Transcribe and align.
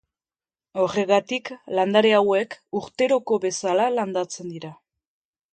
Horregatik 0.83 1.51
landare 1.79 2.15
hauek 2.21 2.57
urteroko 2.81 3.41
bezala 3.47 3.89
landatzen 4.01 4.53
dira. 4.57 4.77